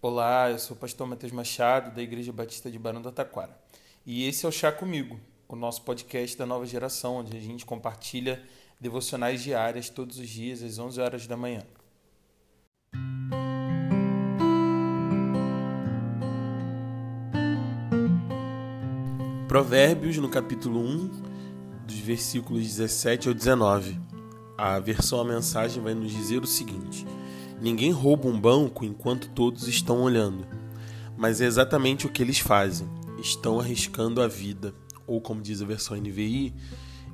[0.00, 3.58] Olá, eu sou o pastor Matheus Machado, da Igreja Batista de Barão do Taquara.
[4.06, 7.66] E esse é o Chá Comigo, o nosso podcast da nova geração, onde a gente
[7.66, 8.40] compartilha
[8.80, 11.64] devocionais diárias todos os dias às 11 horas da manhã.
[19.48, 21.08] Provérbios, no capítulo 1,
[21.88, 24.00] dos versículos 17 ao 19.
[24.56, 27.04] A versão a mensagem vai nos dizer o seguinte:
[27.60, 30.46] Ninguém rouba um banco enquanto todos estão olhando,
[31.16, 32.88] mas é exatamente o que eles fazem.
[33.18, 34.72] Estão arriscando a vida,
[35.06, 36.54] ou como diz a versão NVI,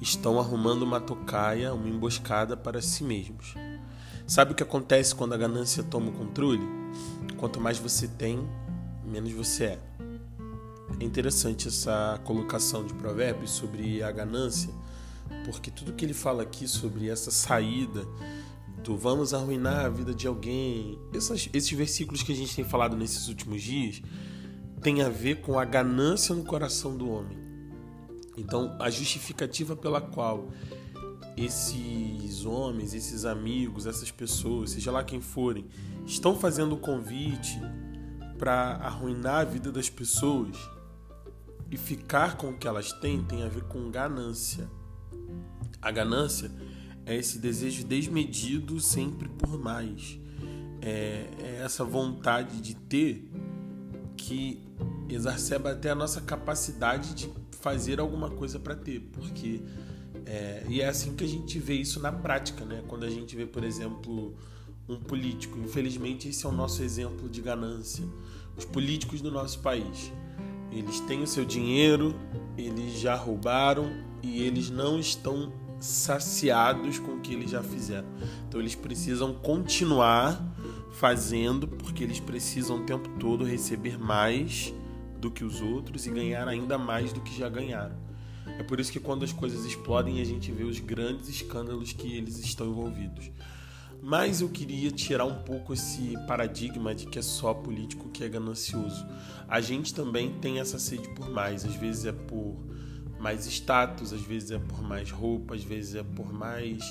[0.00, 3.54] estão arrumando uma tocaia, uma emboscada para si mesmos.
[4.26, 6.66] Sabe o que acontece quando a ganância toma o controle?
[7.36, 8.48] Quanto mais você tem,
[9.04, 9.78] menos você é.
[10.98, 14.72] É interessante essa colocação de Provérbios sobre a ganância,
[15.44, 18.06] porque tudo que ele fala aqui sobre essa saída
[18.88, 20.98] vamos arruinar a vida de alguém.
[21.14, 24.02] Essas, esses versículos que a gente tem falado nesses últimos dias
[24.82, 27.38] tem a ver com a ganância no coração do homem.
[28.36, 30.48] Então, a justificativa pela qual
[31.36, 35.66] esses homens, esses amigos, essas pessoas, seja lá quem forem,
[36.06, 37.60] estão fazendo o convite
[38.38, 40.56] para arruinar a vida das pessoas
[41.70, 44.68] e ficar com o que elas têm, tem a ver com ganância.
[45.80, 46.50] A ganância
[47.10, 50.18] é esse desejo desmedido sempre por mais.
[50.80, 53.28] É, é essa vontade de ter
[54.16, 54.62] que
[55.08, 57.30] exacerba até a nossa capacidade de
[57.60, 59.60] fazer alguma coisa para ter, porque
[60.24, 62.82] é, e é assim que a gente vê isso na prática, né?
[62.86, 64.34] Quando a gente vê, por exemplo,
[64.88, 68.04] um político, infelizmente esse é o nosso exemplo de ganância.
[68.56, 70.12] Os políticos do nosso país,
[70.70, 72.14] eles têm o seu dinheiro,
[72.56, 73.90] eles já roubaram
[74.22, 78.06] e eles não estão saciados com o que eles já fizeram.
[78.46, 80.40] Então eles precisam continuar
[80.92, 84.72] fazendo porque eles precisam o tempo todo receber mais
[85.18, 87.96] do que os outros e ganhar ainda mais do que já ganharam.
[88.58, 92.14] É por isso que quando as coisas explodem a gente vê os grandes escândalos que
[92.16, 93.30] eles estão envolvidos.
[94.02, 98.28] Mas eu queria tirar um pouco esse paradigma de que é só político que é
[98.28, 99.06] ganancioso.
[99.46, 102.56] A gente também tem essa sede por mais, às vezes é por
[103.20, 106.82] mais status, às vezes é por mais roupa, às vezes é por mais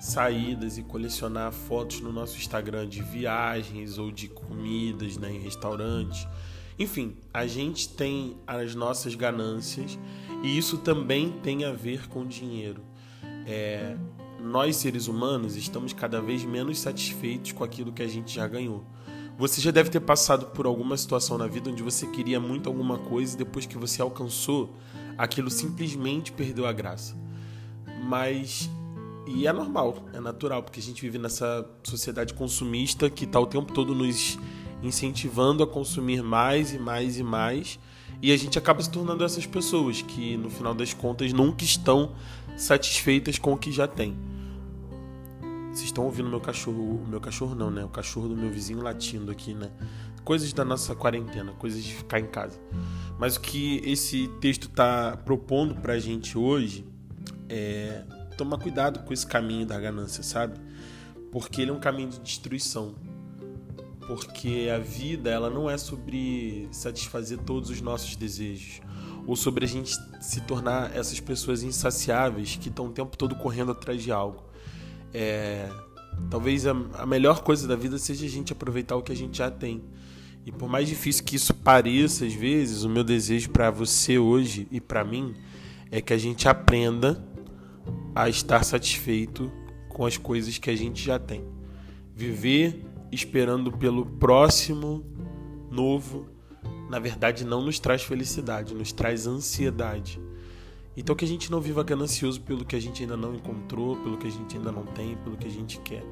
[0.00, 6.26] saídas e colecionar fotos no nosso Instagram de viagens ou de comidas né, em restaurantes.
[6.78, 9.98] Enfim, a gente tem as nossas ganâncias
[10.42, 12.82] e isso também tem a ver com dinheiro.
[13.44, 13.96] É,
[14.40, 18.84] nós, seres humanos, estamos cada vez menos satisfeitos com aquilo que a gente já ganhou.
[19.36, 22.98] Você já deve ter passado por alguma situação na vida onde você queria muito alguma
[22.98, 24.74] coisa e depois que você alcançou,
[25.18, 27.14] aquilo simplesmente perdeu a graça.
[28.04, 28.70] Mas
[29.26, 33.46] e é normal, é natural, porque a gente vive nessa sociedade consumista que está o
[33.46, 34.38] tempo todo nos
[34.82, 37.78] incentivando a consumir mais e mais e mais,
[38.22, 42.14] e a gente acaba se tornando essas pessoas que no final das contas nunca estão
[42.56, 44.16] satisfeitas com o que já tem.
[45.72, 47.84] Vocês estão ouvindo meu cachorro, meu cachorro não, né?
[47.84, 49.70] O cachorro do meu vizinho latindo aqui, né?
[50.24, 52.58] Coisas da nossa quarentena, coisas de ficar em casa.
[53.18, 56.86] Mas o que esse texto está propondo para a gente hoje
[57.48, 58.04] é
[58.36, 60.58] tomar cuidado com esse caminho da ganância, sabe?
[61.32, 62.94] Porque ele é um caminho de destruição.
[64.06, 68.80] Porque a vida ela não é sobre satisfazer todos os nossos desejos
[69.26, 73.72] ou sobre a gente se tornar essas pessoas insaciáveis que estão o tempo todo correndo
[73.72, 74.44] atrás de algo.
[75.12, 75.68] É,
[76.30, 79.36] talvez a, a melhor coisa da vida seja a gente aproveitar o que a gente
[79.36, 79.82] já tem
[80.48, 84.66] e por mais difícil que isso pareça às vezes, o meu desejo para você hoje
[84.70, 85.34] e para mim
[85.90, 87.22] é que a gente aprenda
[88.14, 89.52] a estar satisfeito
[89.90, 91.44] com as coisas que a gente já tem.
[92.16, 92.82] Viver
[93.12, 95.04] esperando pelo próximo
[95.70, 96.26] novo,
[96.88, 100.18] na verdade não nos traz felicidade, nos traz ansiedade.
[100.96, 104.16] Então que a gente não viva ganancioso pelo que a gente ainda não encontrou, pelo
[104.16, 106.02] que a gente ainda não tem, pelo que a gente quer.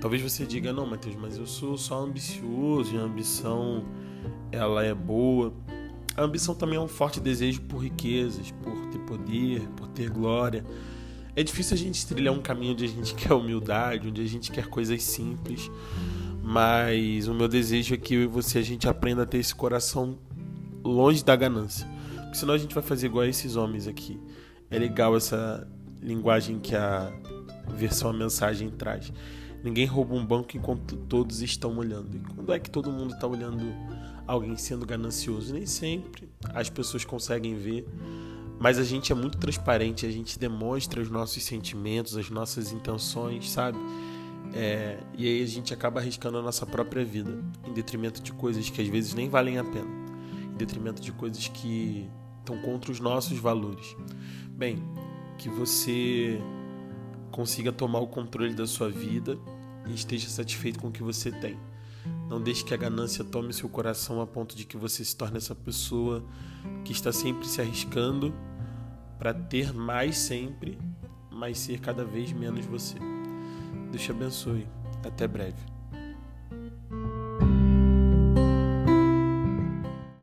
[0.00, 3.84] Talvez você diga, não, Matheus, mas eu sou só ambicioso e a ambição
[4.52, 5.52] ela é boa.
[6.16, 10.64] A ambição também é um forte desejo por riquezas, por ter poder, por ter glória.
[11.36, 14.52] É difícil a gente trilhar um caminho onde a gente quer humildade, onde a gente
[14.52, 15.70] quer coisas simples,
[16.42, 20.18] mas o meu desejo é que você a gente aprenda a ter esse coração
[20.84, 21.88] longe da ganância.
[22.14, 24.20] Porque senão a gente vai fazer igual a esses homens aqui.
[24.70, 25.66] É legal essa
[26.00, 27.12] linguagem que a
[27.68, 29.12] versão a mensagem traz.
[29.64, 32.14] Ninguém rouba um banco enquanto todos estão olhando.
[32.14, 33.64] E quando é que todo mundo está olhando
[34.26, 35.54] alguém sendo ganancioso?
[35.54, 37.88] Nem sempre as pessoas conseguem ver,
[38.60, 43.50] mas a gente é muito transparente, a gente demonstra os nossos sentimentos, as nossas intenções,
[43.50, 43.78] sabe?
[44.52, 48.68] É, e aí a gente acaba arriscando a nossa própria vida em detrimento de coisas
[48.68, 49.90] que às vezes nem valem a pena,
[50.52, 52.06] em detrimento de coisas que
[52.40, 53.96] estão contra os nossos valores.
[54.50, 54.82] Bem,
[55.38, 56.38] que você
[57.30, 59.38] consiga tomar o controle da sua vida
[59.86, 61.58] e esteja satisfeito com o que você tem.
[62.28, 65.38] Não deixe que a ganância tome seu coração a ponto de que você se torne
[65.38, 66.24] essa pessoa
[66.84, 68.34] que está sempre se arriscando
[69.18, 70.78] para ter mais sempre,
[71.30, 72.96] mas ser cada vez menos você.
[73.90, 74.66] Deus te abençoe.
[75.04, 75.73] Até breve.